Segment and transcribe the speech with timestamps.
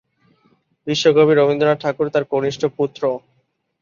[0.87, 3.01] বিশ্বকবি রবীন্দ্রনাথ ঠাকুর তার কনিষ্ঠ পুত্র।